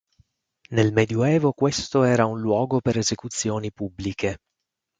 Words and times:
Nel 0.69 0.93
Medioevo 0.93 1.51
questo 1.51 2.01
era 2.01 2.25
un 2.25 2.39
luogo 2.39 2.79
per 2.81 2.97
esecuzioni 2.97 3.71
pubbliche. 3.71 4.37